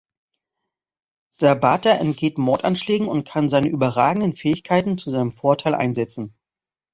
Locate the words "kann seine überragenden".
3.27-4.33